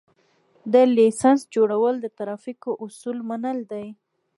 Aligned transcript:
د 0.73 0.73
لېسنس 0.95 1.41
جوړول 1.55 1.95
د 2.01 2.07
ترافیکو 2.19 2.71
اصول 2.85 3.17
منل 3.29 3.57
دي 3.71 3.85